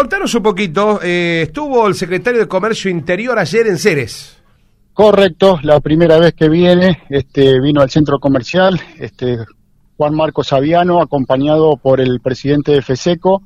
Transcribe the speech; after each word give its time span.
contanos 0.00 0.34
un 0.34 0.42
poquito, 0.42 0.98
eh, 1.02 1.42
estuvo 1.42 1.86
el 1.86 1.94
secretario 1.94 2.40
de 2.40 2.48
Comercio 2.48 2.90
Interior 2.90 3.38
ayer 3.38 3.66
en 3.66 3.76
Ceres. 3.76 4.42
Correcto, 4.94 5.58
la 5.62 5.78
primera 5.80 6.18
vez 6.18 6.32
que 6.32 6.48
viene, 6.48 7.02
este, 7.10 7.60
vino 7.60 7.82
al 7.82 7.90
centro 7.90 8.18
comercial, 8.18 8.80
este, 8.98 9.36
Juan 9.98 10.14
Marcos 10.14 10.46
Saviano, 10.46 11.02
acompañado 11.02 11.76
por 11.76 12.00
el 12.00 12.18
presidente 12.20 12.72
de 12.72 12.80
FESECO 12.80 13.42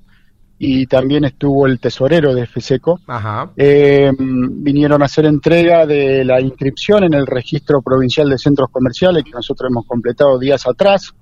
y 0.57 0.87
también 0.87 1.25
estuvo 1.25 1.67
el 1.67 1.81
tesorero 1.81 2.33
de 2.33 2.47
FESECO. 2.47 3.01
Ajá. 3.09 3.51
Eh, 3.57 4.13
vinieron 4.17 5.03
a 5.03 5.07
hacer 5.07 5.27
entrega 5.27 5.87
de 5.87 6.25
la 6.25 6.41
inscripción 6.41 7.03
en 7.03 7.15
el 7.15 7.27
registro 7.27 7.83
provincial 7.83 8.31
de 8.31 8.39
centros 8.39 8.69
comerciales 8.71 9.25
que 9.25 9.33
nosotros 9.33 9.73
hemos 9.73 9.87
completado 9.87 10.39
días 10.39 10.65
atrás. 10.69 11.13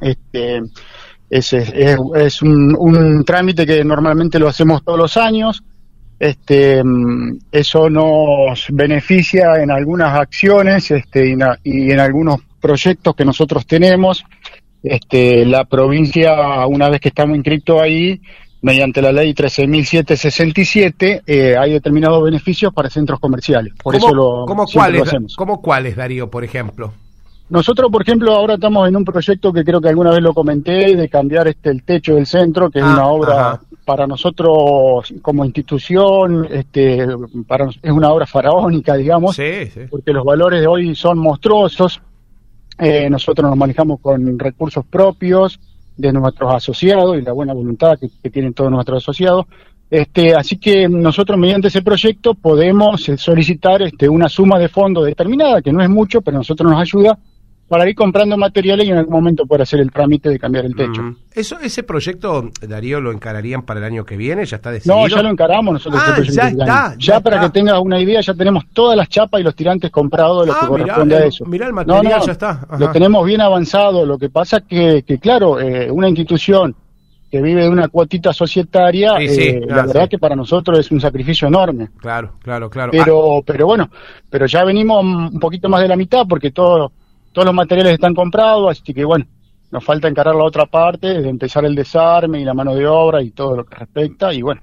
Este, 0.00 0.62
es, 1.38 1.52
es- 1.52 1.96
es 2.16 2.42
un, 2.42 2.76
un 2.78 3.24
trámite 3.24 3.64
que 3.66 3.82
normalmente 3.84 4.38
lo 4.38 4.48
hacemos 4.48 4.82
todos 4.84 4.98
los 4.98 5.16
años. 5.16 5.62
Este, 6.18 6.82
mm, 6.84 7.38
eso 7.50 7.90
nos 7.90 8.66
beneficia 8.70 9.60
en 9.62 9.70
algunas 9.70 10.14
acciones 10.18 10.90
este, 10.90 11.30
y, 11.30 11.36
na- 11.36 11.58
y 11.64 11.90
en 11.90 11.98
algunos 12.00 12.40
proyectos 12.60 13.14
que 13.16 13.24
nosotros 13.24 13.66
tenemos. 13.66 14.24
Este, 14.82 15.44
la 15.46 15.64
provincia, 15.64 16.66
una 16.66 16.88
vez 16.88 17.00
que 17.00 17.08
estamos 17.08 17.36
inscritos 17.36 17.80
ahí, 17.80 18.20
mediante 18.62 19.00
la 19.02 19.10
ley 19.12 19.32
13.767, 19.34 21.22
eh, 21.26 21.56
hay 21.58 21.72
determinados 21.72 22.22
beneficios 22.22 22.72
para 22.72 22.90
centros 22.90 23.18
comerciales. 23.20 23.72
Por 23.82 23.94
¿Cómo, 23.98 24.06
eso 24.06 24.14
lo, 24.14 24.44
cómo 24.46 24.62
lo 24.64 24.68
cuáles, 24.72 25.02
hacemos. 25.02 25.34
¿Cómo 25.36 25.60
cuáles, 25.62 25.96
Darío, 25.96 26.30
por 26.30 26.44
ejemplo? 26.44 26.92
Nosotros, 27.52 27.90
por 27.92 28.00
ejemplo, 28.00 28.32
ahora 28.34 28.54
estamos 28.54 28.88
en 28.88 28.96
un 28.96 29.04
proyecto 29.04 29.52
que 29.52 29.62
creo 29.62 29.78
que 29.78 29.90
alguna 29.90 30.10
vez 30.10 30.22
lo 30.22 30.32
comenté, 30.32 30.96
de 30.96 31.08
cambiar 31.10 31.48
este 31.48 31.68
el 31.68 31.82
techo 31.82 32.14
del 32.14 32.24
centro, 32.26 32.70
que 32.70 32.78
es 32.78 32.84
Ah, 32.84 32.92
una 32.94 33.06
obra 33.08 33.50
ajá. 33.50 33.60
para 33.84 34.06
nosotros 34.06 35.12
como 35.20 35.44
institución, 35.44 36.46
este, 36.50 37.06
para, 37.46 37.66
es 37.82 37.92
una 37.92 38.10
obra 38.10 38.24
faraónica, 38.26 38.94
digamos, 38.94 39.36
Sí, 39.36 39.66
sí. 39.66 39.80
porque 39.90 40.12
los 40.14 40.24
valores 40.24 40.62
de 40.62 40.66
hoy 40.66 40.94
son 40.94 41.18
monstruosos. 41.18 42.00
Eh, 42.78 43.10
nosotros 43.10 43.46
nos 43.50 43.58
manejamos 43.58 44.00
con 44.00 44.38
recursos 44.38 44.84
propios 44.86 45.60
de 45.94 46.10
nuestros 46.10 46.54
asociados 46.54 47.18
y 47.18 47.20
la 47.20 47.32
buena 47.32 47.52
voluntad 47.52 47.98
que, 47.98 48.08
que 48.22 48.30
tienen 48.30 48.54
todos 48.54 48.70
nuestros 48.70 49.02
asociados. 49.02 49.44
Este, 49.90 50.34
así 50.34 50.56
que 50.56 50.88
nosotros 50.88 51.38
mediante 51.38 51.68
ese 51.68 51.82
proyecto 51.82 52.32
podemos 52.32 53.06
eh, 53.10 53.18
solicitar 53.18 53.82
este, 53.82 54.08
una 54.08 54.30
suma 54.30 54.58
de 54.58 54.70
fondos 54.70 55.04
determinada, 55.04 55.60
que 55.60 55.70
no 55.70 55.82
es 55.82 55.90
mucho, 55.90 56.22
pero 56.22 56.38
a 56.38 56.40
nosotros 56.40 56.70
nos 56.72 56.80
ayuda 56.80 57.18
para 57.72 57.88
ir 57.88 57.94
comprando 57.94 58.36
materiales 58.36 58.86
y 58.86 58.90
en 58.90 58.98
algún 58.98 59.14
momento 59.14 59.46
poder 59.46 59.62
hacer 59.62 59.80
el 59.80 59.90
trámite 59.90 60.28
de 60.28 60.38
cambiar 60.38 60.66
el 60.66 60.76
techo. 60.76 61.00
Mm. 61.00 61.16
Eso, 61.34 61.58
ese 61.58 61.82
proyecto, 61.82 62.50
Darío, 62.60 63.00
lo 63.00 63.10
encararían 63.12 63.62
para 63.62 63.80
el 63.80 63.86
año 63.86 64.04
que 64.04 64.14
viene, 64.14 64.44
ya 64.44 64.56
está 64.56 64.70
decidido. 64.70 64.94
No, 65.00 65.08
ya 65.08 65.22
lo 65.22 65.30
encaramos 65.30 65.72
nosotros. 65.72 66.02
Ah, 66.04 66.16
ya 66.20 66.22
está, 66.22 66.46
año. 66.48 66.58
ya 66.58 66.94
Ya, 66.98 67.20
para 67.20 67.36
está. 67.36 67.46
que 67.48 67.52
tengas 67.58 67.80
una 67.80 67.98
idea, 67.98 68.20
ya 68.20 68.34
tenemos 68.34 68.64
todas 68.74 68.94
las 68.94 69.08
chapas 69.08 69.40
y 69.40 69.42
los 69.44 69.54
tirantes 69.56 69.90
comprados, 69.90 70.46
lo 70.46 70.52
Ah, 70.52 70.58
que 70.60 70.66
corresponde 70.66 71.16
a 71.16 71.24
eso. 71.24 71.46
mirá 71.46 71.66
el 71.66 71.72
material, 71.72 72.20
ya 72.26 72.32
está, 72.32 72.50
ajá. 72.50 72.76
Lo 72.78 72.90
tenemos 72.92 73.24
bien 73.24 73.40
avanzado. 73.40 74.04
Lo 74.04 74.18
que 74.18 74.28
pasa 74.28 74.60
que, 74.60 75.02
que 75.06 75.18
claro, 75.18 75.58
eh, 75.58 75.90
una 75.90 76.10
institución 76.10 76.76
que 77.30 77.40
vive 77.40 77.62
de 77.62 77.70
una 77.70 77.88
cuotita 77.88 78.34
societaria, 78.34 79.16
Sí, 79.18 79.28
sí, 79.30 79.42
eh, 79.48 79.60
ah, 79.70 79.76
la 79.76 79.86
verdad 79.86 80.02
sí. 80.02 80.08
que 80.10 80.18
para 80.18 80.36
nosotros 80.36 80.78
es 80.78 80.90
un 80.90 81.00
sacrificio 81.00 81.48
enorme. 81.48 81.88
Claro, 81.98 82.32
claro, 82.42 82.68
claro. 82.68 82.90
Pero, 82.92 83.42
pero 83.46 83.64
bueno, 83.66 83.88
pero 84.28 84.44
ya 84.44 84.62
venimos 84.62 85.02
un 85.02 85.40
poquito 85.40 85.70
más 85.70 85.80
de 85.80 85.88
la 85.88 85.96
mitad 85.96 86.26
porque 86.28 86.50
todo, 86.50 86.92
todos 87.32 87.46
los 87.46 87.54
materiales 87.54 87.94
están 87.94 88.14
comprados, 88.14 88.70
así 88.80 88.92
que 88.94 89.04
bueno, 89.04 89.26
nos 89.70 89.84
falta 89.84 90.06
encarar 90.08 90.34
la 90.34 90.44
otra 90.44 90.66
parte, 90.66 91.20
de 91.22 91.28
empezar 91.28 91.64
el 91.64 91.74
desarme 91.74 92.40
y 92.40 92.44
la 92.44 92.54
mano 92.54 92.74
de 92.74 92.86
obra 92.86 93.22
y 93.22 93.30
todo 93.30 93.56
lo 93.56 93.64
que 93.64 93.74
respecta, 93.74 94.32
y 94.32 94.42
bueno. 94.42 94.60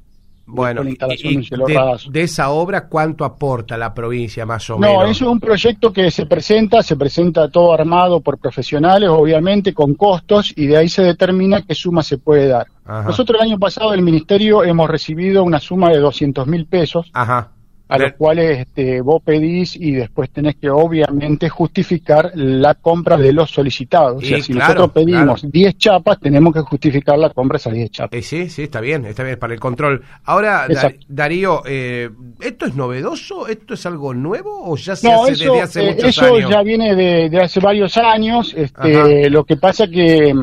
Bueno, 0.51 0.81
y- 0.83 0.93
y 0.93 1.35
de 1.47 2.09
de, 2.09 2.21
esa 2.23 2.49
obra, 2.49 2.87
¿cuánto 2.87 3.23
aporta 3.23 3.77
la 3.77 3.93
provincia 3.93 4.47
más 4.47 4.67
o 4.71 4.79
No, 4.79 4.79
menos? 4.79 5.03
eso 5.11 5.25
es 5.25 5.31
un 5.31 5.39
proyecto 5.39 5.93
que 5.93 6.09
se 6.09 6.25
presenta, 6.25 6.81
se 6.81 6.95
presenta 6.95 7.49
todo 7.49 7.71
armado 7.71 8.19
por 8.19 8.39
profesionales, 8.39 9.09
obviamente, 9.09 9.75
con 9.75 9.93
costos, 9.93 10.51
y 10.55 10.65
de 10.65 10.77
ahí 10.77 10.89
se 10.89 11.03
determina 11.03 11.61
qué 11.61 11.75
suma 11.75 12.01
se 12.01 12.17
puede 12.17 12.47
dar. 12.47 12.65
Ajá. 12.83 13.03
Nosotros 13.09 13.39
el 13.39 13.47
año 13.47 13.59
pasado 13.59 13.91
del 13.91 14.01
Ministerio 14.01 14.63
hemos 14.63 14.89
recibido 14.89 15.43
una 15.43 15.59
suma 15.59 15.89
de 15.91 15.99
200 15.99 16.47
mil 16.47 16.65
pesos, 16.65 17.11
Ajá. 17.13 17.51
A 17.89 17.97
los 17.97 18.13
cuales 18.13 18.59
este, 18.59 19.01
vos 19.01 19.21
pedís 19.23 19.75
y 19.75 19.91
después 19.91 20.29
tenés 20.29 20.55
que 20.57 20.69
obviamente 20.69 21.49
justificar 21.49 22.31
la 22.35 22.75
compra 22.75 23.17
de 23.17 23.33
los 23.33 23.49
solicitados. 23.49 24.23
O 24.23 24.25
sea, 24.25 24.39
si 24.41 24.53
claro, 24.53 24.75
nosotros 24.75 24.91
pedimos 25.03 25.41
claro. 25.41 25.51
10 25.51 25.77
chapas, 25.77 26.19
tenemos 26.19 26.53
que 26.53 26.61
justificar 26.61 27.17
la 27.17 27.31
compra 27.31 27.55
de 27.55 27.57
esas 27.57 27.73
10 27.73 27.91
chapas. 27.91 28.19
Eh, 28.19 28.21
sí, 28.21 28.49
sí, 28.49 28.63
está 28.63 28.79
bien, 28.79 29.05
está 29.05 29.23
bien, 29.23 29.39
para 29.39 29.53
el 29.53 29.59
control. 29.59 30.03
Ahora, 30.25 30.67
Exacto. 30.69 30.99
Darío, 31.07 31.63
eh, 31.65 32.09
¿esto 32.41 32.67
es 32.67 32.75
novedoso? 32.75 33.47
¿Esto 33.47 33.73
es 33.73 33.85
algo 33.87 34.13
nuevo 34.13 34.71
o 34.71 34.77
ya 34.77 34.95
se 34.95 35.07
No, 35.07 35.23
hace 35.23 35.31
eso, 35.31 35.53
desde 35.53 35.61
hace 35.61 35.81
eh, 35.81 35.93
muchos 35.95 36.09
eso 36.09 36.35
años? 36.35 36.49
ya 36.51 36.61
viene 36.61 36.95
de, 36.95 37.29
de 37.29 37.41
hace 37.41 37.59
varios 37.59 37.97
años. 37.97 38.53
Ajá. 38.53 38.61
Este, 38.61 39.29
lo 39.31 39.43
que 39.45 39.57
pasa 39.57 39.87
que 39.87 40.35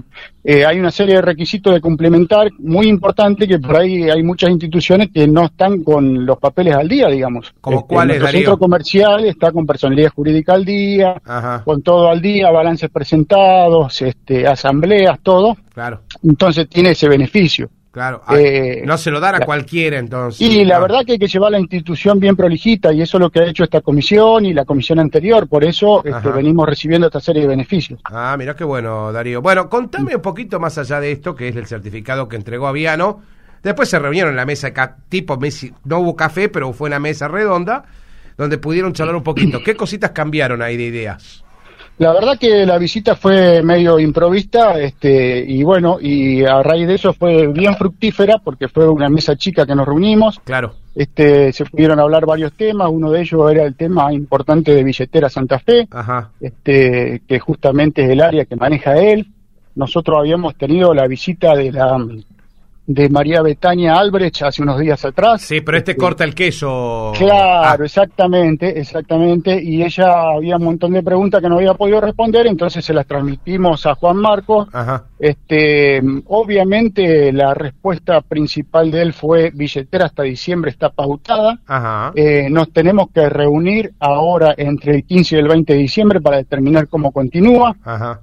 eh, 0.49 0.65
hay 0.65 0.79
una 0.79 0.91
serie 0.93 1.17
de 1.17 1.23
requisitos 1.23 1.75
de 1.75 1.81
complementar 1.81 2.49
muy 2.59 2.87
importante 2.87 3.49
que 3.49 3.59
por 3.59 3.77
ahí 3.77 4.09
hay 4.09 4.23
muchas 4.23 4.51
instituciones 4.51 5.09
que 5.13 5.27
no 5.27 5.47
están 5.47 5.83
con 5.83 6.25
los 6.25 6.39
papeles 6.39 6.75
al 6.77 6.89
día, 6.89 7.09
digamos. 7.09 7.53
¿Como 7.61 7.79
Este, 7.81 7.95
cuáles, 7.95 8.21
Darío? 8.23 8.39
centro 8.41 8.59
comercial 8.59 9.25
está 9.25 9.51
con 9.51 9.67
personalidad 9.67 10.11
jurídica 10.15 10.55
al 10.55 10.65
día, 10.65 11.21
Ajá, 11.25 11.63
con 11.65 11.83
todo 11.83 12.09
al 12.09 12.23
día, 12.23 12.51
balances 12.51 12.89
presentados, 12.91 14.01
este, 14.03 14.47
asambleas, 14.47 15.19
todo. 15.21 15.57
claro, 15.75 16.03
Entonces 16.23 16.69
tiene 16.69 16.91
ese 16.91 17.09
beneficio. 17.09 17.69
Claro. 17.97 18.21
Ah, 18.27 18.37
Eh, 18.39 18.83
no 18.85 18.99
se 18.99 19.11
lo 19.11 19.21
dan 19.21 19.37
a 19.37 19.39
la- 19.39 19.47
cualquiera 19.47 19.99
entonces. 19.99 20.39
Y 20.43 20.67
la 20.67 20.79
verdad 20.79 21.01
que 21.07 21.13
hay 21.13 21.19
que 21.19 21.29
llevar 21.29 21.51
la 21.51 21.59
institución 21.59 22.21
bien 22.21 22.37
prolijita 22.37 22.93
y 22.93 23.01
eso 23.01 23.17
es 23.17 23.21
lo 23.23 23.31
que 23.31 23.41
ha 23.41 23.45
hecho 23.47 23.65
esta 23.65 23.81
comisión 23.81 24.45
y 24.45 24.53
la 24.53 24.67
comisión 24.67 24.99
anterior. 24.99 25.49
Por 25.49 25.65
eso 25.65 26.05
este, 26.05 26.29
venimos 26.29 26.69
recibiendo 26.69 27.07
esta 27.07 27.21
serie 27.21 27.41
de 27.41 27.49
beneficios. 27.49 27.99
Ah, 28.05 28.37
mira 28.39 28.55
qué 28.55 28.65
bueno, 28.65 29.11
Darío. 29.13 29.41
Bueno, 29.41 29.71
contame 29.71 30.15
un 30.15 30.21
poquito 30.21 30.61
más 30.61 30.77
allá 30.77 31.01
de 31.01 31.11
esto, 31.13 31.35
que 31.35 31.49
es 31.49 31.57
el 31.57 31.65
certificado 31.67 32.29
que 32.29 32.37
entregó 32.37 32.67
Aviano. 32.67 33.23
Después 33.63 33.89
se 33.89 33.99
reunieron 33.99 34.31
en 34.33 34.37
la 34.37 34.45
mesa, 34.45 34.71
tipo, 35.09 35.39
no 35.85 35.99
hubo 36.01 36.15
café, 36.15 36.51
pero 36.51 36.75
fue 36.75 36.89
una 36.89 36.99
mesa 36.99 37.29
redonda, 37.29 37.85
donde 38.37 38.59
pudieron 38.59 38.93
charlar 38.93 39.17
un 39.17 39.23
poquito. 39.23 39.61
¿Qué 39.65 39.75
cositas 39.75 40.11
cambiaron 40.11 40.61
ahí 40.61 40.77
de 40.77 40.85
ideas? 40.85 41.43
La 41.99 42.13
verdad 42.13 42.39
que 42.39 42.67
la 42.67 42.77
visita 42.77 43.17
fue 43.17 43.63
medio 43.63 43.99
improvista, 43.99 44.79
este, 44.79 45.39
y 45.47 45.63
bueno, 45.63 45.97
y 45.99 46.45
a 46.45 46.63
raíz 46.63 46.87
de 46.87 46.95
eso 46.95 47.15
fue 47.15 47.47
bien 47.47 47.75
fructífera 47.75 48.37
porque 48.45 48.69
fue 48.69 48.87
una 48.87 49.09
mesa 49.09 49.35
chica 49.35 49.65
que 49.65 49.75
nos 49.75 49.87
reunimos. 49.87 50.39
Claro. 50.45 50.75
Este, 50.95 51.53
se 51.55 51.65
pudieron 51.65 51.99
hablar 51.99 52.27
varios 52.27 52.53
temas, 52.53 52.91
uno 52.91 53.11
de 53.11 53.23
ellos 53.23 53.51
era 53.51 53.65
el 53.65 53.75
tema 53.77 54.13
importante 54.13 54.75
de 54.75 54.85
Billetera 54.85 55.31
Santa 55.31 55.59
Fe, 55.59 55.89
Ajá. 55.91 56.31
este, 56.39 57.23
que 57.27 57.39
justamente 57.39 58.05
es 58.05 58.11
el 58.11 58.21
área 58.21 58.45
que 58.45 58.57
maneja 58.57 58.99
él. 58.99 59.27
Nosotros 59.75 60.19
habíamos 60.19 60.55
tenido 60.57 60.93
la 60.93 61.07
visita 61.07 61.55
de 61.55 61.73
la 61.73 61.99
de 62.87 63.09
María 63.09 63.43
Betania 63.43 63.95
Albrecht 63.99 64.43
hace 64.43 64.63
unos 64.63 64.79
días 64.79 65.05
atrás. 65.05 65.43
Sí, 65.43 65.61
pero 65.61 65.79
este 65.79 65.93
Este, 65.93 66.01
corta 66.01 66.25
el 66.25 66.35
queso. 66.35 67.13
Claro, 67.17 67.83
Ah, 67.83 67.85
exactamente, 67.85 68.79
exactamente. 68.79 69.61
Y 69.63 69.83
ella 69.83 70.31
había 70.37 70.57
un 70.57 70.65
montón 70.65 70.93
de 70.93 71.03
preguntas 71.03 71.41
que 71.43 71.49
no 71.49 71.57
había 71.57 71.75
podido 71.75 72.01
responder, 72.01 72.47
entonces 72.47 72.85
se 72.85 72.93
las 72.95 73.07
transmitimos 73.07 73.87
a 73.87 73.95
Juan 73.95 74.17
Marcos. 74.19 74.69
ajá. 74.73 75.05
Este, 75.19 76.01
obviamente 76.27 77.33
la 77.33 77.55
respuesta 77.55 78.21
principal 78.21 78.91
de 78.91 79.03
él 79.03 79.13
fue 79.13 79.51
billetera 79.53 80.07
hasta 80.07 80.23
diciembre 80.23 80.71
está 80.71 80.91
pautada. 80.91 81.59
Ajá. 81.67 82.13
Eh, 82.15 82.49
nos 82.51 82.73
tenemos 82.73 83.09
que 83.13 83.29
reunir 83.29 83.93
ahora 83.99 84.55
entre 84.57 84.97
el 84.97 85.05
15 85.05 85.37
y 85.37 85.39
el 85.39 85.49
20 85.49 85.73
de 85.73 85.79
diciembre 85.79 86.21
para 86.21 86.37
determinar 86.39 86.89
cómo 86.89 87.11
continúa. 87.13 87.75
Ajá. 87.85 88.21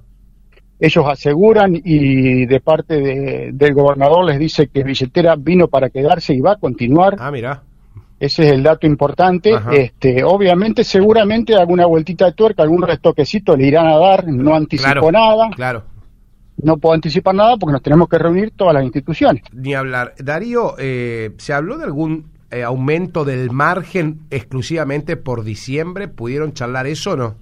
Ellos 0.80 1.04
aseguran 1.08 1.74
y 1.84 2.46
de 2.46 2.60
parte 2.60 3.00
de- 3.00 3.50
del 3.52 3.74
gobernador 3.74 4.24
les 4.24 4.38
dice 4.38 4.68
que 4.68 4.82
billetera 4.82 5.36
vino 5.36 5.68
para 5.68 5.88
quedarse 5.90 6.34
y 6.34 6.40
va 6.40 6.52
a 6.52 6.56
continuar. 6.56 7.16
Ah, 7.18 7.30
mira. 7.30 7.62
Ese 8.20 8.46
es 8.46 8.52
el 8.52 8.62
dato 8.62 8.86
importante. 8.86 9.54
Ajá. 9.54 9.72
Este, 9.74 10.24
obviamente, 10.24 10.82
seguramente 10.84 11.54
alguna 11.54 11.86
vueltita 11.86 12.26
de 12.26 12.32
tuerca, 12.32 12.62
algún 12.62 12.82
restoquecito 12.82 13.56
le 13.56 13.66
irán 13.66 13.86
a 13.86 13.96
dar. 13.98 14.26
No 14.28 14.54
anticipo 14.54 14.90
Claro. 14.92 15.12
nada. 15.12 15.50
Claro. 15.54 15.82
No 16.62 16.76
puedo 16.76 16.94
anticipar 16.94 17.34
nada 17.34 17.56
porque 17.56 17.72
nos 17.72 17.82
tenemos 17.82 18.08
que 18.08 18.18
reunir 18.18 18.52
todas 18.56 18.74
las 18.74 18.84
instituciones. 18.84 19.42
Ni 19.52 19.74
hablar. 19.74 20.14
Darío, 20.18 20.74
eh, 20.78 21.32
¿se 21.38 21.52
habló 21.52 21.76
de 21.78 21.84
algún 21.84 22.32
eh, 22.50 22.62
aumento 22.62 23.24
del 23.24 23.50
margen 23.50 24.20
exclusivamente 24.30 25.16
por 25.16 25.42
diciembre? 25.42 26.06
¿Pudieron 26.08 26.52
charlar 26.52 26.86
eso 26.86 27.12
o 27.12 27.16
no? 27.16 27.34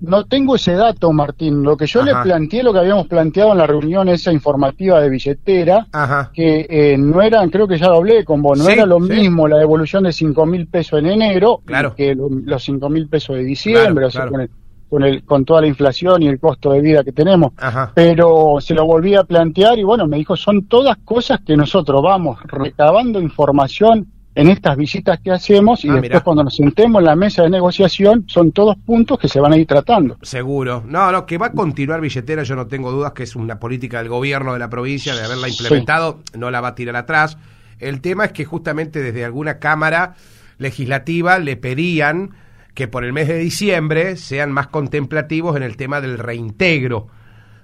No 0.00 0.24
tengo 0.24 0.56
ese 0.56 0.72
dato, 0.72 1.12
Martín. 1.12 1.62
Lo 1.62 1.76
que 1.76 1.86
yo 1.86 2.00
Ajá. 2.00 2.08
le 2.18 2.22
planteé, 2.22 2.62
lo 2.62 2.72
que 2.72 2.78
habíamos 2.78 3.06
planteado 3.06 3.52
en 3.52 3.58
la 3.58 3.66
reunión 3.66 4.08
esa 4.08 4.32
informativa 4.32 5.00
de 5.00 5.10
billetera, 5.10 5.86
Ajá. 5.92 6.30
que 6.32 6.66
eh, 6.68 6.96
no 6.98 7.20
eran, 7.20 7.50
creo 7.50 7.68
que 7.68 7.76
ya 7.78 7.88
lo 7.88 7.96
hablé 7.96 8.24
con 8.24 8.40
vos, 8.40 8.58
no 8.58 8.64
Sí, 8.64 8.72
era 8.72 8.86
lo 8.86 8.96
sí. 9.00 9.12
mismo 9.12 9.46
la 9.46 9.58
devolución 9.58 10.04
de 10.04 10.12
cinco 10.12 10.46
mil 10.46 10.66
pesos 10.68 10.98
en 11.00 11.06
enero 11.06 11.60
Claro. 11.64 11.94
que 11.94 12.14
lo- 12.14 12.28
los 12.30 12.62
cinco 12.64 12.88
mil 12.88 13.08
pesos 13.08 13.36
de 13.36 13.44
diciembre. 13.44 13.92
Claro, 13.92 14.06
o 14.06 14.10
sea, 14.10 14.20
claro. 14.22 14.32
pone- 14.32 14.48
con, 14.88 15.04
el, 15.04 15.24
con 15.24 15.44
toda 15.44 15.60
la 15.60 15.68
inflación 15.68 16.20
y 16.24 16.26
el 16.28 16.40
costo 16.40 16.72
de 16.72 16.80
vida 16.80 17.04
que 17.04 17.12
tenemos. 17.12 17.52
Ajá. 17.58 17.92
Pero 17.94 18.56
se 18.60 18.74
lo 18.74 18.84
volví 18.86 19.14
a 19.14 19.22
plantear 19.22 19.78
y 19.78 19.84
bueno, 19.84 20.08
me 20.08 20.16
dijo, 20.16 20.34
son 20.34 20.66
todas 20.66 20.96
cosas 21.04 21.38
que 21.46 21.56
nosotros 21.56 22.02
vamos 22.02 22.38
recabando 22.42 23.20
información 23.20 24.06
en 24.40 24.48
estas 24.50 24.76
visitas 24.76 25.18
que 25.22 25.30
hacemos 25.30 25.84
y 25.84 25.88
Ah, 25.88 25.92
después 25.94 26.10
mirá. 26.10 26.20
cuando 26.20 26.44
nos 26.44 26.56
sentemos 26.56 27.00
en 27.00 27.06
la 27.06 27.16
mesa 27.16 27.42
de 27.42 27.50
negociación 27.50 28.24
son 28.26 28.52
todos 28.52 28.76
puntos 28.76 29.18
que 29.18 29.28
se 29.28 29.40
van 29.40 29.52
a 29.52 29.56
ir 29.56 29.66
tratando. 29.66 30.16
Seguro. 30.22 30.82
No, 30.86 31.12
no, 31.12 31.26
que 31.26 31.38
va 31.38 31.46
a 31.46 31.52
continuar 31.52 32.00
billetera, 32.00 32.42
yo 32.42 32.56
no 32.56 32.66
tengo 32.66 32.90
dudas 32.90 33.12
que 33.12 33.22
es 33.24 33.36
una 33.36 33.58
política 33.60 33.98
del 33.98 34.08
gobierno 34.08 34.52
de 34.52 34.58
la 34.58 34.70
provincia 34.70 35.14
de 35.14 35.24
haberla 35.24 35.48
implementado, 35.48 36.20
no 36.36 36.50
la 36.50 36.60
va 36.60 36.68
a 36.68 36.74
tirar 36.74 36.96
atrás. 36.96 37.36
El 37.78 38.00
tema 38.00 38.26
es 38.26 38.32
que 38.32 38.44
justamente 38.44 39.00
desde 39.02 39.24
alguna 39.24 39.58
cámara 39.58 40.14
legislativa 40.58 41.38
le 41.38 41.56
pedían 41.56 42.30
que 42.74 42.86
por 42.88 43.04
el 43.04 43.12
mes 43.12 43.28
de 43.28 43.38
diciembre 43.38 44.16
sean 44.16 44.52
más 44.52 44.68
contemplativos 44.68 45.56
en 45.56 45.62
el 45.62 45.76
tema 45.76 46.00
del 46.00 46.18
reintegro. 46.18 47.08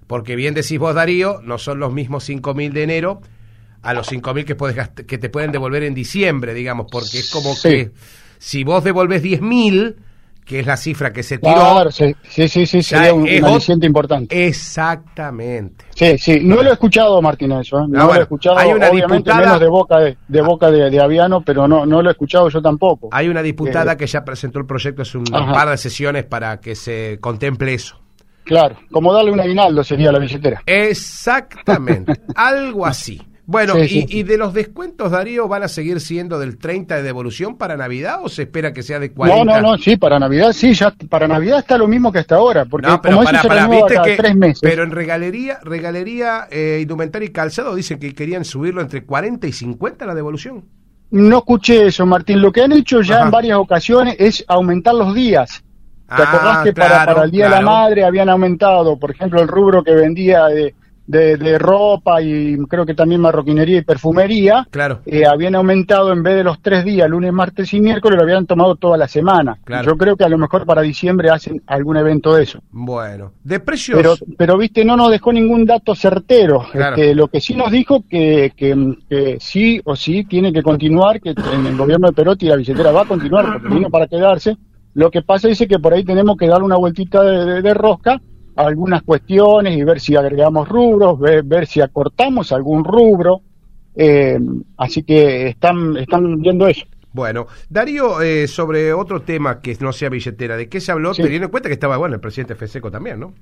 Porque 0.07 0.37
bien 0.37 0.55
decís 0.55 0.79
vos, 0.79 0.95
Darío, 0.95 1.41
no 1.43 1.59
son 1.59 1.79
los 1.79 1.93
mismos 1.93 2.29
5.000 2.29 2.73
de 2.73 2.83
enero 2.83 3.21
a 3.87 3.95
los 3.95 4.11
5.000 4.11 4.45
que, 4.45 4.55
puedes 4.55 4.89
que 5.07 5.19
te 5.19 5.29
pueden 5.31 5.53
devolver 5.53 5.83
en 5.85 5.95
diciembre, 5.95 6.53
digamos, 6.55 6.87
porque 6.91 7.19
es 7.19 7.31
como 7.31 7.55
Sí. 7.55 7.69
que 7.69 7.91
si 8.39 8.65
vos 8.65 8.83
devolves 8.85 9.23
10.000, 9.23 9.97
que 10.45 10.61
es 10.61 10.67
la 10.67 10.77
cifra 10.77 11.13
que 11.13 11.23
se 11.25 11.39
tiró, 11.39 11.55
Claro, 11.55 11.91
sí, 11.91 12.15
sí, 12.29 12.47
sí, 12.47 12.67
sí, 12.67 12.81
sería 12.83 13.13
un, 13.13 13.27
es 13.27 13.43
un 13.43 13.49
aliciente 13.49 13.85
importante. 13.87 14.47
Exactamente. 14.47 15.87
Sí, 15.95 16.17
sí, 16.19 16.39
no 16.41 16.63
lo 16.63 16.71
he 16.71 16.73
escuchado, 16.75 17.21
Martínez, 17.21 17.63
eso, 17.63 17.79
¿eh? 17.81 17.87
no, 17.89 17.99
Ah, 17.99 18.03
lo 18.03 18.07
bueno, 18.07 18.21
he 18.21 18.23
escuchado, 18.23 18.59
hay 18.59 18.73
una 18.73 18.89
obviamente 18.89 19.31
diputada- 19.31 19.41
menos 19.41 19.61
de 19.61 19.67
boca 19.69 19.99
de, 19.99 20.17
de 20.29 20.41
boca 20.43 20.71
de, 20.71 20.89
de 20.91 21.01
Aviano, 21.03 21.43
pero 21.43 21.67
no, 21.67 21.85
no 21.85 22.01
lo 22.01 22.11
he 22.11 22.13
escuchado 22.13 22.49
yo 22.49 22.63
tampoco. 22.63 23.09
Hay 23.11 23.29
una 23.29 23.43
diputada 23.43 23.95
Eh, 23.95 23.97
que 23.97 24.07
ya 24.07 24.25
presentó 24.25 24.61
el 24.61 24.67
proyecto 24.67 25.03
hace 25.03 25.19
un 25.19 25.25
Ajá. 25.33 25.53
par 25.53 25.71
de 25.71 25.77
sesiones 25.79 26.25
para 26.25 26.61
que 26.61 26.77
se 26.77 27.19
contemple 27.21 27.75
eso. 27.75 28.01
Claro, 28.45 28.77
como 28.93 29.13
darle 29.13 29.33
un 29.33 29.41
aguinaldo 29.41 29.83
sería 29.83 30.13
la 30.13 30.21
billetera. 30.21 30.63
Exactamente. 30.67 32.13
Algo 32.37 32.87
así. 32.87 33.21
Bueno, 33.49 33.75
Sí, 33.75 33.81
y, 33.83 33.89
sí. 33.89 34.07
y 34.09 34.23
de 34.25 34.39
los 34.39 34.53
descuentos, 34.53 35.13
Darío, 35.13 35.47
van 35.47 35.63
a 35.63 35.69
seguir 35.69 36.01
siendo 36.01 36.39
del 36.41 36.59
30 36.59 36.97
de 36.97 37.03
devolución 37.05 37.57
para 37.57 37.77
Navidad 37.77 38.19
o 38.23 38.29
se 38.29 38.43
espera 38.43 38.73
que 38.73 38.83
sea 38.83 38.99
de 38.99 39.13
40? 39.13 39.45
No, 39.45 39.61
no, 39.63 39.71
no, 39.73 39.79
sí, 39.79 39.97
para 39.97 40.19
Navidad, 40.19 40.53
sí, 40.53 40.75
ya 40.75 40.93
para 41.09 41.29
Navidad 41.29 41.61
está 41.61 41.79
lo 41.79 41.87
mismo 41.87 42.11
que 42.11 42.19
hasta 42.19 42.35
ahora, 42.35 42.65
porque 42.65 42.89
No, 42.89 43.01
pero 43.01 43.17
como 43.19 43.25
pará, 43.27 43.39
eso 43.39 43.49
se 43.49 43.69
viste 43.69 43.95
cada 43.95 44.05
que- 44.05 44.17
tres 44.17 44.35
meses. 44.37 44.59
Pero 44.61 44.83
en 44.83 44.91
regalería, 44.91 45.59
regalería, 45.63 46.49
eh, 46.51 46.81
indumentaria 46.83 47.27
y 47.27 47.33
calzado 47.33 47.75
dicen 47.75 47.99
que 48.01 48.13
querían 48.15 48.45
subirlo 48.45 48.81
entre 48.81 49.05
40 49.05 49.47
y 49.47 49.53
50 49.53 50.05
la 50.07 50.15
devolución. 50.15 50.65
No 51.13 51.39
escuché 51.39 51.87
eso, 51.87 52.05
Martín. 52.05 52.43
Lo 52.43 52.51
que 52.51 52.63
han 52.63 52.73
hecho 52.73 53.01
ya 53.01 53.17
Ajá. 53.19 53.25
en 53.27 53.31
varias 53.31 53.59
ocasiones 53.59 54.17
es 54.19 54.45
aumentar 54.49 54.95
los 54.95 55.15
días. 55.15 55.63
¿Te 56.09 56.15
Ah, 56.23 56.31
acordás 56.33 56.65
que 56.65 56.73
para, 56.73 56.89
claro, 56.89 57.13
para 57.15 57.25
el 57.27 57.31
Día 57.33 57.45
de 57.47 57.51
la 57.51 57.61
Madre 57.63 58.05
habían 58.05 58.29
aumentado, 58.29 58.97
por 58.97 59.11
ejemplo, 59.11 59.41
el 59.43 59.49
rubro 59.49 59.83
que 59.83 59.93
vendía 59.93 60.45
de, 60.47 60.75
de- 61.07 61.37
de 61.37 61.59
ropa 61.59 62.21
y 62.23 62.57
creo 62.69 62.85
que 62.85 62.95
también 62.95 63.21
marroquinería 63.21 63.79
y 63.79 63.83
perfumería? 63.85 64.67
Claro. 64.71 65.01
eh, 65.07 65.25
habían 65.27 65.55
aumentado 65.55 66.13
en 66.13 66.23
vez 66.23 66.37
de 66.37 66.45
los 66.45 66.61
tres 66.61 66.85
días, 66.85 67.09
lunes, 67.09 67.33
martes 67.33 67.73
y 67.75 67.81
miércoles, 67.81 68.17
lo 68.19 68.25
habían 68.25 68.47
tomado 68.47 68.77
toda 68.77 68.97
la 68.97 69.09
semana. 69.09 69.57
Claro. 69.65 69.91
Yo 69.93 69.97
creo 69.97 70.17
que 70.17 70.25
a 70.25 70.29
lo 70.29 70.39
mejor 70.39 70.65
para 70.67 70.83
diciembre 70.83 71.31
hacen 71.31 71.63
algún 71.67 71.97
evento 71.97 72.35
de 72.35 72.43
eso. 72.45 72.61
Bueno, 72.71 73.33
de 73.45 73.61
precios. 73.61 73.97
Pero, 73.97 74.15
pero 74.37 74.59
viste, 74.59 74.85
no 74.85 74.97
nos 74.97 75.11
dejó 75.11 75.33
ningún 75.33 75.65
dato 75.65 75.95
certero. 75.95 76.65
Claro. 76.73 76.97
Este, 76.97 77.15
lo 77.15 77.29
que 77.29 77.41
sí 77.41 77.55
nos 77.55 77.71
dijo 77.71 78.05
que, 78.09 78.53
que, 78.57 78.95
que 79.09 79.37
sí 79.41 79.81
o 79.85 79.95
sí 79.97 80.25
tiene 80.25 80.53
que 80.53 80.63
continuar, 80.63 81.21
que 81.21 81.31
en 81.31 81.67
el 81.67 81.77
gobierno 81.77 82.09
de 82.09 82.13
Perotti 82.15 82.47
la 82.47 82.57
billetera 82.57 82.93
va 82.93 83.03
a 83.03 83.07
continuar 83.07 83.53
porque 83.53 83.75
vino 83.75 83.91
para 83.91 84.07
quedarse. 84.07 84.57
Lo 84.95 85.11
que 85.11 85.23
pasa 85.23 85.49
dice 85.49 85.67
que 85.69 85.79
por 85.79 85.93
ahí 85.93 86.05
tenemos 86.05 86.37
que 86.37 86.47
darle 86.49 86.65
una 86.65 86.77
vueltita 86.79 87.23
de, 87.23 87.45
de- 87.45 87.63
de 87.63 87.75
rosca 87.75 88.21
algunas 88.57 89.03
cuestiones 89.03 89.77
y 89.77 89.85
ver 89.85 90.01
si 90.01 90.17
agregamos 90.17 90.69
rubros, 90.69 91.19
ver, 91.19 91.43
ver 91.45 91.67
si 91.67 91.81
acortamos 91.81 92.53
algún 92.53 92.85
rubro. 92.85 93.41
Eh, 93.95 94.39
así 94.77 95.03
que 95.03 95.49
están, 95.49 95.97
están 95.97 96.41
viendo 96.41 96.67
eso. 96.67 96.85
Bueno, 97.13 97.47
Darío, 97.71 98.21
eh, 98.21 98.47
sobre 98.47 98.93
otro 98.93 99.23
tema 99.23 99.61
que 99.61 99.75
no 99.81 99.93
sea 99.93 100.11
billetera, 100.11 100.57
¿de 100.57 100.69
qué 100.69 100.81
se 100.81 100.93
habló? 100.93 101.15
Sí. 101.15 101.23
Teniendo 101.23 101.47
en 101.47 101.51
cuenta 101.51 101.69
que 101.69 101.75
estaba, 101.75 101.97
bueno, 101.97 102.15
el 102.15 102.21
presidente 102.21 102.55
Feseco 102.55 102.91
también, 102.91 103.21
¿no? 103.21 103.33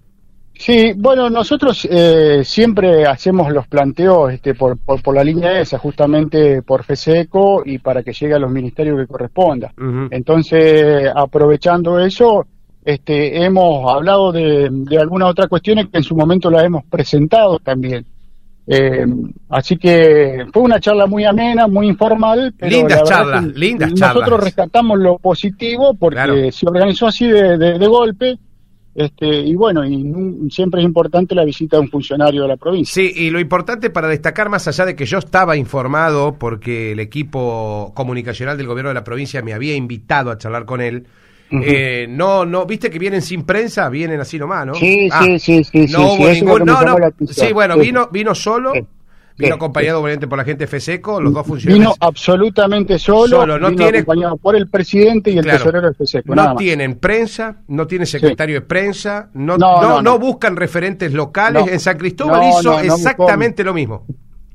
Sí, 0.56 0.92
bueno, 0.96 1.28
nosotros 1.28 1.86
eh, 1.90 2.42
siempre 2.44 3.04
hacemos 3.04 3.52
los 3.52 3.66
planteos 3.66 4.32
este, 4.32 4.54
por, 4.54 4.78
por, 4.78 5.02
por 5.02 5.14
la 5.16 5.24
línea 5.24 5.60
esa, 5.60 5.78
justamente 5.78 6.62
por 6.62 6.84
FESECO 6.84 7.62
y 7.64 7.78
para 7.78 8.04
que 8.04 8.12
llegue 8.12 8.34
a 8.34 8.38
los 8.38 8.52
ministerios 8.52 8.96
que 9.00 9.08
corresponda. 9.08 9.72
Entonces, 10.10 11.10
aprovechando 11.12 11.98
eso, 11.98 12.46
este, 12.84 13.44
hemos 13.44 13.90
hablado 13.92 14.30
de, 14.32 14.68
de 14.70 14.98
algunas 14.98 15.30
otras 15.30 15.48
cuestiones 15.48 15.86
que 15.90 15.98
en 15.98 16.04
su 16.04 16.14
momento 16.16 16.50
las 16.50 16.64
hemos 16.64 16.84
presentado 16.84 17.58
también. 17.58 18.04
Eh, 18.66 19.04
así 19.50 19.76
que 19.76 20.46
fue 20.52 20.62
una 20.62 20.80
charla 20.80 21.06
muy 21.06 21.24
amena, 21.24 21.66
muy 21.66 21.86
informal. 21.86 22.54
Pero 22.58 22.76
Lindas 22.76 23.02
charlas, 23.04 23.44
lindas 23.54 23.90
Nosotros 23.90 24.24
charlas. 24.24 24.40
rescatamos 24.44 24.98
lo 24.98 25.18
positivo 25.18 25.94
porque 25.94 26.14
Claro. 26.16 26.52
se 26.52 26.66
organizó 26.66 27.06
así 27.06 27.26
de, 27.28 27.58
de- 27.58 27.78
de 27.78 27.86
golpe. 27.86 28.38
Este, 28.94 29.26
y 29.26 29.56
bueno, 29.56 29.84
y 29.84 30.48
siempre 30.50 30.80
es 30.80 30.86
importante 30.86 31.34
la 31.34 31.44
visita 31.44 31.76
de 31.76 31.82
un 31.82 31.88
funcionario 31.88 32.42
de 32.42 32.48
la 32.48 32.56
provincia. 32.56 32.94
Sí, 32.94 33.12
y 33.14 33.28
lo 33.30 33.40
importante 33.40 33.90
para 33.90 34.06
destacar, 34.06 34.48
más 34.48 34.68
allá 34.68 34.84
de 34.86 34.94
que 34.94 35.04
yo 35.04 35.18
estaba 35.18 35.56
informado, 35.56 36.36
porque 36.38 36.92
el 36.92 37.00
equipo 37.00 37.90
comunicacional 37.96 38.56
del 38.56 38.68
gobierno 38.68 38.90
de 38.90 38.94
la 38.94 39.02
provincia 39.02 39.42
me 39.42 39.52
había 39.52 39.74
invitado 39.74 40.30
a 40.30 40.38
charlar 40.38 40.64
con 40.64 40.80
él, 40.80 41.08
Eh, 41.50 42.06
no, 42.08 42.44
no, 42.44 42.66
viste 42.66 42.90
que 42.90 42.98
vienen 42.98 43.22
sin 43.22 43.44
prensa, 43.44 43.88
vienen 43.88 44.20
así 44.20 44.38
nomás, 44.38 44.66
¿no? 44.66 44.74
Sí, 44.74 45.08
Ah, 45.12 45.22
sí, 45.24 45.38
sí, 45.38 45.64
sí, 45.64 45.86
sí, 45.86 45.92
No 45.92 45.98
sí, 45.98 46.04
hubo 46.16 46.26
lo 46.26 46.32
ningún, 46.32 46.64
no, 46.64 46.82
no, 46.82 46.96
sí, 47.28 47.52
bueno, 47.52 47.74
Sí. 47.74 47.80
vino, 47.80 48.08
vino 48.10 48.34
solo, 48.34 48.72
Sí. 48.72 48.80
vino 49.38 49.48
Sí. 49.48 49.52
acompañado 49.52 50.00
obviamente 50.00 50.26
por 50.26 50.38
la 50.38 50.44
gente 50.44 50.64
de 50.64 50.68
FESECO, 50.68 51.20
los 51.20 51.32
dos 51.32 51.46
funcionarios. 51.46 51.78
Vino 51.90 51.94
absolutamente 52.00 52.98
solo, 52.98 53.36
Solo, 53.40 53.58
no 53.58 53.68
vino 53.68 53.82
tiene- 53.82 53.98
acompañado 53.98 54.36
por 54.38 54.56
el 54.56 54.68
presidente 54.68 55.30
y 55.30 55.38
el 55.38 55.44
Claro. 55.44 55.58
tesorero 55.58 55.88
de 55.88 55.94
FESECO, 55.94 56.34
nada 56.34 56.48
No 56.48 56.54
más. 56.54 56.60
tienen 56.62 56.94
prensa, 56.98 57.56
no 57.68 57.86
tienen 57.86 58.06
secretario 58.06 58.56
de 58.56 58.60
prensa, 58.62 59.30
no, 59.34 59.56
No, 59.56 59.76
no, 59.76 59.82
no, 59.82 59.88
no 59.96 60.02
no. 60.02 60.18
buscan 60.18 60.56
referentes 60.56 61.12
locales. 61.12 61.66
No. 61.66 61.70
En 61.72 61.78
San 61.78 61.98
Cristóbal 61.98 62.40
No, 62.40 62.48
hizo 62.48 62.62
no, 62.62 62.82
no 62.82 62.94
exactamente 62.96 63.62
lo 63.62 63.74
mismo. 63.74 64.06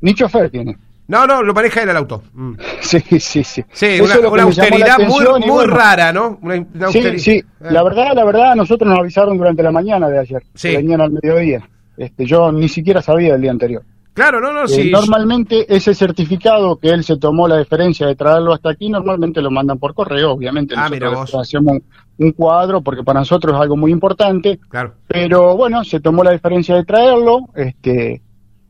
Ni 0.01 0.13
chofer 0.15 0.49
tiene. 0.49 0.77
No, 1.09 1.25
no, 1.25 1.41
lo 1.43 1.53
maneja 1.55 1.81
él 1.83 1.89
el 1.89 1.97
auto. 1.97 2.21
Mm. 2.33 2.53
Sí, 2.81 2.99
sí, 3.19 3.43
sí. 3.43 3.63
Sí, 3.73 3.85
Eso 3.87 4.19
una, 4.19 4.29
una 4.29 4.43
austeridad 4.43 4.99
muy, 4.99 5.25
muy 5.25 5.49
bueno, 5.49 5.73
rara, 5.73 6.13
¿no? 6.13 6.37
Una, 6.41 6.65
una 6.73 6.87
Sí, 6.91 7.17
sí. 7.19 7.31
Eh. 7.31 7.43
La 7.61 7.81
verdad, 7.83 8.13
la 8.15 8.23
verdad, 8.23 8.55
nosotros 8.55 8.87
nos 8.87 8.99
avisaron 8.99 9.37
durante 9.37 9.63
la 9.63 9.71
mañana 9.71 10.07
de 10.07 10.19
ayer. 10.19 10.43
Sí. 10.53 10.75
Venían 10.75 11.01
al 11.01 11.11
mediodía. 11.11 11.67
Este, 11.97 12.25
yo 12.25 12.51
ni 12.51 12.69
siquiera 12.69 13.01
sabía 13.01 13.33
del 13.33 13.41
día 13.41 13.51
anterior. 13.51 13.83
Claro, 14.13 14.39
no, 14.39 14.53
no, 14.53 14.65
Eh, 14.65 14.67
sí. 14.67 14.91
normalmente 14.91 15.65
ese 15.73 15.93
certificado 15.95 16.75
que 16.77 16.89
él 16.89 17.03
se 17.03 17.17
tomó 17.17 17.47
la 17.47 17.55
deferencia 17.57 18.05
de 18.05 18.15
traerlo 18.15 18.53
hasta 18.53 18.69
aquí, 18.69 18.89
normalmente 18.89 19.41
lo 19.41 19.49
mandan 19.49 19.79
por 19.79 19.93
correo, 19.93 20.31
obviamente. 20.33 20.75
Ah, 20.77 20.89
mira 20.89 21.09
vos. 21.09 21.33
hacemos 21.35 21.73
un, 21.73 21.83
un 22.17 22.31
cuadro 22.33 22.81
porque 22.81 23.03
para 23.03 23.19
nosotros 23.21 23.55
es 23.55 23.61
algo 23.61 23.77
muy 23.77 23.91
importante. 23.91 24.59
Claro. 24.69 24.93
Pero 25.07 25.55
bueno, 25.55 25.83
se 25.83 25.99
tomó 26.01 26.23
la 26.23 26.31
diferencia 26.31 26.75
de 26.75 26.83
traerlo, 26.83 27.47
este, 27.55 28.21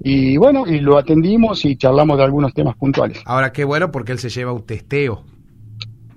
y 0.02 0.38
bueno, 0.38 0.66
y 0.68 0.80
lo 0.80 0.98
atendimos 0.98 1.66
y 1.66 1.76
charlamos 1.76 2.18
de 2.18 2.24
algunos 2.24 2.54
temas 2.54 2.76
puntuales. 2.78 3.22
Ahora 3.26 3.52
qué 3.52 3.64
bueno 3.66 3.92
porque 3.92 4.12
él 4.14 4.20
se 4.20 4.30
lleva 4.30 4.54
un 4.54 4.66
testeo. 4.66 5.24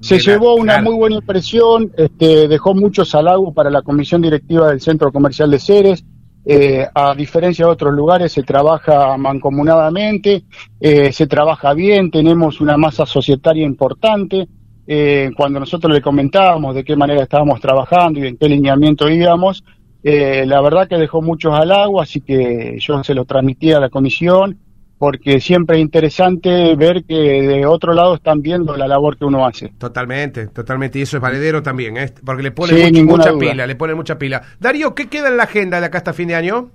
Se 0.00 0.16
la- 0.16 0.20
llevó 0.22 0.54
una 0.56 0.74
claro. 0.74 0.90
muy 0.90 0.94
buena 0.98 1.16
impresión, 1.16 1.92
este, 1.96 2.48
dejó 2.48 2.74
muchos 2.74 3.14
halagos 3.14 3.54
para 3.54 3.70
la 3.70 3.82
comisión 3.82 4.20
directiva 4.22 4.68
del 4.68 4.80
Centro 4.80 5.12
Comercial 5.12 5.50
de 5.50 5.58
Ceres. 5.58 6.04
Eh, 6.44 6.84
a 6.92 7.14
diferencia 7.14 7.64
de 7.66 7.70
otros 7.70 7.94
lugares, 7.94 8.32
se 8.32 8.42
trabaja 8.42 9.16
mancomunadamente, 9.16 10.42
eh, 10.80 11.12
se 11.12 11.28
trabaja 11.28 11.72
bien, 11.72 12.10
tenemos 12.10 12.60
una 12.60 12.76
masa 12.76 13.06
societaria 13.06 13.64
importante. 13.64 14.48
Eh, 14.84 15.30
cuando 15.36 15.60
nosotros 15.60 15.92
le 15.94 16.02
comentábamos 16.02 16.74
de 16.74 16.82
qué 16.82 16.96
manera 16.96 17.22
estábamos 17.22 17.60
trabajando 17.60 18.18
y 18.18 18.26
en 18.26 18.36
qué 18.36 18.48
lineamiento 18.48 19.08
íbamos, 19.08 19.62
eh, 20.02 20.44
la 20.46 20.60
verdad 20.60 20.88
que 20.88 20.96
dejó 20.96 21.22
muchos 21.22 21.54
halagos, 21.54 22.02
así 22.02 22.20
que 22.20 22.76
yo 22.78 23.02
se 23.04 23.14
lo 23.14 23.24
transmití 23.24 23.72
a 23.72 23.80
la 23.80 23.88
comisión 23.88 24.58
porque 25.02 25.40
siempre 25.40 25.78
es 25.78 25.82
interesante 25.82 26.76
ver 26.76 27.02
que 27.02 27.16
de 27.16 27.66
otro 27.66 27.92
lado 27.92 28.14
están 28.14 28.40
viendo 28.40 28.76
la 28.76 28.86
labor 28.86 29.16
que 29.16 29.24
uno 29.24 29.44
hace. 29.44 29.72
Totalmente, 29.76 30.46
totalmente. 30.46 31.00
Y 31.00 31.02
eso 31.02 31.16
es 31.16 31.20
valedero 31.20 31.60
también, 31.60 31.96
¿eh? 31.96 32.12
Porque 32.24 32.44
le 32.44 32.52
pone 32.52 32.72
Sí, 32.72 33.02
mucha 33.02 33.36
pila, 33.36 33.66
le 33.66 33.74
pone 33.74 33.96
mucha 33.96 34.16
pila. 34.16 34.42
Darío, 34.60 34.94
¿qué 34.94 35.08
queda 35.08 35.26
en 35.26 35.38
la 35.38 35.42
agenda 35.42 35.80
de 35.80 35.86
acá 35.86 35.98
hasta 35.98 36.12
fin 36.12 36.28
de 36.28 36.36
año? 36.36 36.70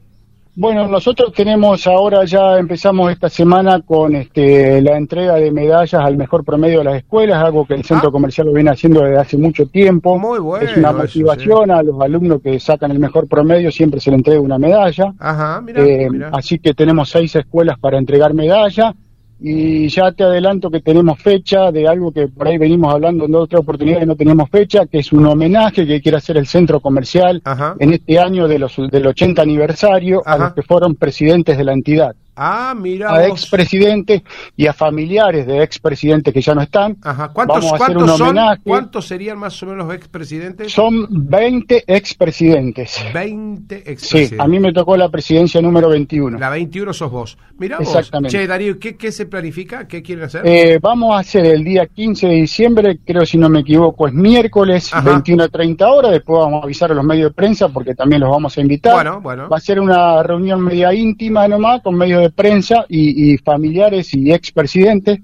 Bueno, 0.60 0.88
nosotros 0.88 1.34
tenemos 1.34 1.86
ahora 1.86 2.26
ya 2.26 2.58
empezamos 2.58 3.12
esta 3.12 3.30
semana 3.30 3.80
con 3.82 4.16
este, 4.16 4.82
la 4.82 4.98
entrega 4.98 5.36
de 5.36 5.52
medallas 5.52 5.94
al 6.04 6.18
mejor 6.18 6.44
promedio 6.44 6.80
de 6.80 6.86
las 6.86 6.96
escuelas, 6.96 7.38
algo 7.44 7.64
que 7.68 7.76
el 7.76 7.84
centro 7.84 8.10
Ah. 8.10 8.12
comercial 8.12 8.48
lo 8.48 8.54
viene 8.54 8.72
haciendo 8.72 9.02
desde 9.02 9.18
hace 9.20 9.38
mucho 9.38 9.68
tiempo. 9.68 10.18
Muy 10.18 10.40
bueno 10.40 10.66
es 10.68 10.76
una 10.76 10.90
eso, 10.90 10.98
motivación 10.98 11.70
a 11.70 11.84
los 11.84 12.02
alumnos 12.02 12.42
que 12.42 12.60
sacan 12.60 12.90
el 12.90 12.98
mejor 12.98 13.28
promedio, 13.28 13.72
siempre 13.72 14.00
se 14.00 14.10
le 14.10 14.18
entrega 14.18 14.42
una 14.42 14.58
medalla. 14.58 15.14
Ajá, 15.20 15.62
mira, 15.62 15.86
Eh, 15.86 16.10
así 16.34 16.58
que 16.58 16.74
tenemos 16.74 17.08
seis 17.12 17.36
escuelas 17.36 17.78
para 17.78 18.00
entregar 18.00 18.34
medalla. 18.34 18.96
Y 19.40 19.88
ya 19.90 20.12
te 20.12 20.24
adelanto 20.24 20.72
que 20.72 20.82
tenemos 20.82 21.20
fecha 21.20 21.72
de 21.72 21.88
algo 21.88 22.12
que 22.12 22.28
por 22.28 22.48
ahí 22.48 22.58
venimos 22.58 22.94
hablando 22.94 23.26
en 23.26 23.36
otra 23.36 23.60
oportunidad 23.60 24.02
y 24.02 24.06
no 24.06 24.16
teníamos 24.16 24.50
fecha, 24.50 24.86
que 24.88 25.00
es 25.00 25.12
un 25.14 25.26
homenaje 25.26 25.86
que 25.86 26.02
quiere 26.02 26.18
hacer 26.18 26.38
el 26.38 26.48
centro 26.48 26.80
comercial 26.80 27.42
Ajá. 27.46 27.76
en 27.80 27.94
este 27.94 28.20
año 28.20 28.48
de 28.48 28.60
los, 28.60 28.76
del 28.90 29.06
80 29.06 29.42
aniversario 29.42 30.24
a 30.26 30.38
los 30.38 30.54
que 30.54 30.64
fueron 30.64 30.96
presidentes 30.96 31.58
de 31.58 31.64
la 31.64 31.74
entidad, 31.74 32.16
Ah, 32.38 32.74
mira 32.78 33.14
a 33.14 33.26
expresidentes 33.28 34.22
y 34.56 34.68
a 34.68 34.74
familiares 34.74 35.46
de 35.48 35.64
expresidentes 35.64 36.34
que 36.34 36.42
ya 36.42 36.54
no 36.54 36.62
están. 36.62 36.98
Ajá. 37.04 37.30
¿Cuántos, 37.30 37.58
Vamos 37.66 37.72
a 37.74 37.76
hacer 37.84 37.96
cuántos 37.96 38.12
un 38.12 38.18
son? 38.18 38.28
homenaje. 38.30 38.62
¿Cuántos 38.64 39.08
serían 39.08 39.38
más 39.40 39.62
o 39.64 39.66
menos 39.66 39.88
los 39.88 39.96
expresidentes? 39.96 40.72
Son 40.72 41.08
20 41.10 41.84
expresidentes. 41.88 43.04
20 43.14 43.76
Sí, 43.76 43.84
expresidentes. 43.92 44.40
a 44.40 44.48
mí 44.48 44.60
me 44.60 44.74
tocó 44.74 44.96
la 44.98 45.10
presidencia 45.10 45.62
número 45.62 45.90
21. 45.90 46.38
La 46.38 46.50
21 46.50 46.94
sos 46.94 47.12
vos. 47.12 47.38
Mirá 47.58 47.80
vos. 47.80 47.88
Exactamente. 47.88 48.38
Che, 48.38 48.46
Darío, 48.48 48.78
¿qué, 48.80 48.96
qué 48.96 49.12
se 49.12 49.26
planifica? 49.26 49.88
¿Qué 49.88 50.02
quieren 50.04 50.26
hacer? 50.26 50.42
Eh, 50.46 50.80
vamos 50.82 51.16
a 51.16 51.20
hacer 51.20 51.46
el 51.46 51.64
día 51.64 51.88
15 51.88 52.28
de 52.28 52.34
diciembre, 52.36 53.00
creo 53.06 53.26
si 53.26 53.38
no 53.38 53.50
me 53.50 53.62
equivoco, 53.62 54.08
es 54.08 54.14
miércoles, 54.14 54.94
Ajá. 54.94 55.10
21 55.10 55.44
a 55.44 55.48
30 55.48 55.88
horas. 55.90 56.12
Después 56.12 56.40
vamos 56.40 56.62
a 56.62 56.66
avisar 56.66 56.92
a 56.92 56.94
los 56.94 57.04
medios 57.04 57.32
de 57.32 57.34
prensa 57.34 57.70
porque 57.70 57.96
también 57.96 58.22
los 58.22 58.30
vamos 58.30 58.58
a 58.58 58.62
invitar. 58.62 58.94
Bueno, 58.94 59.22
bueno. 59.22 59.50
Va 59.50 59.58
a 59.58 59.62
ser 59.62 59.80
una 59.80 60.22
reunión 60.24 60.62
media 60.62 60.94
íntima 60.94 61.48
nomás 61.48 61.82
con 61.82 61.96
medios 61.96 62.22
de 62.22 62.27
prensa 62.30 62.86
y, 62.90 63.34
y 63.34 63.38
familiares 63.38 64.14
y 64.14 64.32
expresidentes. 64.32 65.20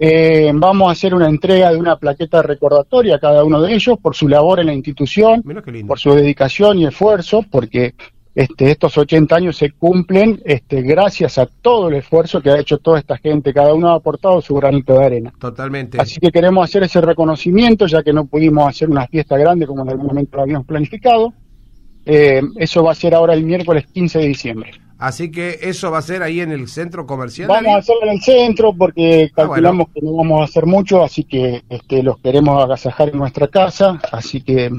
Eh, 0.00 0.52
vamos 0.54 0.88
a 0.88 0.92
hacer 0.92 1.12
una 1.12 1.28
entrega 1.28 1.70
de 1.70 1.76
una 1.76 1.96
plaqueta 1.96 2.40
recordatoria 2.40 3.16
a 3.16 3.18
cada 3.18 3.42
uno 3.42 3.60
de 3.60 3.74
ellos 3.74 3.98
por 4.00 4.14
su 4.14 4.28
labor 4.28 4.60
en 4.60 4.66
la 4.66 4.74
institución, 4.74 5.42
por 5.86 5.98
su 5.98 6.12
dedicación 6.12 6.78
y 6.78 6.86
esfuerzo, 6.86 7.44
porque 7.50 7.94
este, 8.38 8.70
estos 8.70 8.96
80 8.96 9.34
años 9.34 9.56
se 9.56 9.72
cumplen 9.72 10.40
este, 10.44 10.82
gracias 10.82 11.38
a 11.38 11.46
todo 11.46 11.88
el 11.88 11.96
esfuerzo 11.96 12.40
que 12.40 12.50
ha 12.50 12.60
hecho 12.60 12.78
toda 12.78 13.00
esta 13.00 13.18
gente. 13.18 13.52
Cada 13.52 13.74
uno 13.74 13.88
ha 13.88 13.94
aportado 13.94 14.40
su 14.40 14.54
granito 14.54 14.96
de 14.96 15.04
arena. 15.04 15.32
Totalmente. 15.36 16.00
Así 16.00 16.20
que 16.20 16.30
queremos 16.30 16.62
hacer 16.62 16.84
ese 16.84 17.00
reconocimiento, 17.00 17.86
ya 17.86 18.04
que 18.04 18.12
no 18.12 18.26
pudimos 18.26 18.68
hacer 18.68 18.88
una 18.88 19.08
fiesta 19.08 19.36
grande 19.36 19.66
como 19.66 19.82
en 19.82 19.90
algún 19.90 20.06
momento 20.06 20.36
lo 20.36 20.42
habíamos 20.44 20.66
planificado. 20.66 21.34
Eh, 22.06 22.40
eso 22.56 22.84
va 22.84 22.92
a 22.92 22.94
ser 22.94 23.16
ahora 23.16 23.34
el 23.34 23.42
miércoles 23.42 23.86
15 23.92 24.20
de 24.20 24.28
diciembre. 24.28 24.70
Así 24.98 25.30
que 25.30 25.58
eso 25.62 25.90
va 25.92 25.98
a 25.98 26.02
ser 26.02 26.22
ahí 26.22 26.40
en 26.40 26.50
el 26.50 26.66
centro 26.68 27.06
comercial. 27.06 27.46
Vamos 27.48 27.62
Darío? 27.62 27.76
a 27.76 27.78
hacerlo 27.80 28.02
en 28.04 28.08
el 28.10 28.20
centro 28.20 28.74
porque 28.76 29.28
Ah, 29.30 29.32
calculamos 29.36 29.86
que 29.94 30.00
no 30.02 30.12
vamos 30.16 30.40
a 30.40 30.44
hacer 30.44 30.66
mucho, 30.66 31.04
así 31.04 31.22
que 31.24 31.62
este, 31.68 32.02
los 32.02 32.18
queremos 32.18 32.62
agasajar 32.64 33.10
en 33.10 33.18
nuestra 33.18 33.46
casa, 33.48 34.00
así 34.10 34.40
que 34.42 34.70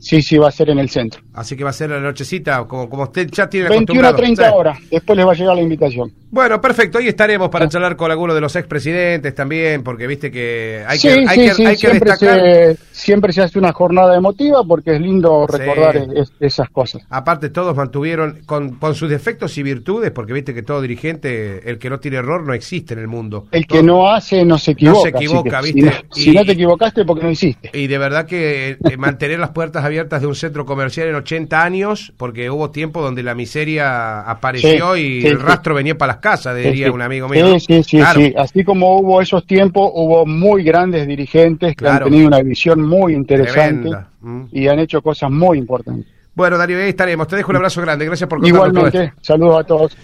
sí, 0.00 0.22
sí 0.22 0.38
va 0.38 0.48
a 0.48 0.50
ser 0.50 0.70
en 0.70 0.80
el 0.80 0.90
centro. 0.90 1.22
Así 1.34 1.56
que 1.56 1.62
va 1.62 1.70
a 1.70 1.74
ser 1.74 1.90
la 1.90 2.00
nochecita, 2.00 2.66
como, 2.66 2.88
como 2.90 3.04
usted 3.04 3.28
ya 3.30 3.48
tiene 3.48 3.68
21 3.68 4.00
a 4.06 4.10
acostumbrado. 4.10 4.16
30 4.16 4.44
Sí. 4.50 4.56
horas, 4.56 4.78
después 4.90 5.16
les 5.16 5.26
va 5.26 5.30
a 5.30 5.34
llegar 5.34 5.54
la 5.56 5.62
invitación. 5.62 6.12
Bueno, 6.30 6.60
perfecto. 6.60 6.98
Ahí 6.98 7.08
estaremos 7.08 7.48
para 7.48 7.68
charlar 7.68 7.96
con 7.96 8.10
algunos 8.10 8.34
de 8.36 8.40
los 8.40 8.54
expresidentes 8.54 9.34
también, 9.34 9.82
porque 9.82 10.06
viste 10.06 10.30
que 10.30 10.84
hay 10.86 10.98
sí, 10.98 11.08
que, 11.08 11.14
hay 11.26 11.38
sí, 11.38 11.46
que, 11.48 11.54
sí, 11.54 11.66
hay 11.66 11.72
que 11.74 11.78
siempre, 11.80 12.10
destacar. 12.10 12.40
se, 12.40 12.76
siempre 12.92 13.32
se 13.32 13.42
hace 13.42 13.58
una 13.58 13.72
jornada 13.72 14.16
emotiva 14.16 14.62
porque 14.64 14.94
es 14.94 15.00
lindo 15.00 15.46
recordar 15.48 15.96
es- 16.14 16.32
esas 16.38 16.70
cosas. 16.70 17.02
Aparte, 17.10 17.50
todos 17.50 17.74
mantuvieron, 17.76 18.38
con, 18.46 18.76
con 18.76 18.94
sus 18.94 19.10
defectos 19.10 19.58
y 19.58 19.64
virtudes, 19.64 20.12
porque 20.12 20.32
viste 20.32 20.54
que 20.54 20.62
todo 20.62 20.80
dirigente, 20.80 21.68
el 21.68 21.78
que 21.78 21.90
no 21.90 21.98
tiene 21.98 22.18
error, 22.18 22.46
no 22.46 22.54
existe 22.54 22.94
en 22.94 23.00
el 23.00 23.08
mundo. 23.08 23.48
El 23.50 23.66
que 23.66 23.82
no 23.82 24.08
hace 24.08 24.44
no 24.44 24.56
se 24.56 24.70
equivoca. 24.70 25.08
así 25.08 25.24
equivoca, 25.24 25.60
que 25.62 25.66
si 25.66 25.72
¿viste? 25.72 25.90
no- 25.90 26.14
Si, 26.14 26.30
no 26.32 26.44
te 26.44 26.52
equivocaste 26.52 27.04
porque 27.04 27.24
no 27.24 27.30
hiciste. 27.30 27.70
Y 27.74 27.88
de 27.88 27.98
verdad 27.98 28.26
que 28.26 28.76
eh, 28.88 28.96
mantener 28.96 29.40
las 29.40 29.50
puertas 29.50 29.84
abiertas 29.84 30.20
de 30.20 30.28
un 30.28 30.36
centro 30.36 30.64
comercial 30.64 31.08
en 31.08 31.16
80 31.16 31.60
años, 31.60 32.12
porque 32.16 32.50
hubo 32.50 32.70
tiempo 32.70 33.02
donde 33.02 33.24
la 33.24 33.34
miseria 33.34 34.20
apareció 34.20 34.96
y 34.96 35.26
el 35.26 35.40
rastro 35.40 35.74
venía 35.74 35.98
para 35.98 36.12
las 36.12 36.19
casas, 36.20 36.56
diría 36.56 36.86
Sí, 36.86 36.90
un 36.92 37.02
amigo 37.02 37.28
mío. 37.28 37.58
Sí, 37.58 37.82
sí, 37.82 37.98
Claro. 37.98 38.20
sí. 38.20 38.34
Así 38.36 38.64
como 38.64 38.98
hubo 39.00 39.20
esos 39.20 39.46
tiempos, 39.46 39.90
hubo 39.94 40.24
muy 40.26 40.62
grandes 40.62 41.06
dirigentes 41.06 41.70
que 41.70 41.84
Claro. 41.84 42.06
han 42.06 42.10
tenido 42.12 42.28
una 42.28 42.42
visión 42.42 42.82
muy 42.82 43.14
interesante. 43.14 43.90
Mm. 44.22 44.42
y 44.52 44.68
han 44.68 44.78
hecho 44.78 45.00
cosas 45.00 45.30
muy 45.30 45.56
importantes. 45.58 46.06
Bueno, 46.34 46.56
Darío, 46.58 46.78
ahí 46.78 46.90
estaremos. 46.90 47.26
Te 47.26 47.36
dejo 47.36 47.50
un 47.50 47.56
abrazo 47.56 47.80
grande. 47.80 48.04
Gracias 48.04 48.28
por 48.28 48.38
contarnos 48.40 48.72
todo 48.72 48.86
esto. 48.86 48.96
Igualmente, 48.98 49.22
saludos 49.22 49.60
a 49.60 49.64
todos. 49.64 49.96